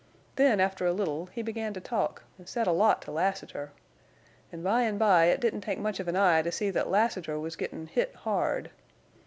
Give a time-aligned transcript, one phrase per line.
[0.35, 3.71] Then, after a little, he began to talk an' said a lot to Lassiter,
[4.51, 7.39] an' by an' by it didn't take much of an eye to see thet Lassiter
[7.39, 8.71] was gittin' hit hard.